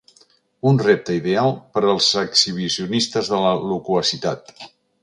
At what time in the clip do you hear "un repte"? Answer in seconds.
0.69-1.17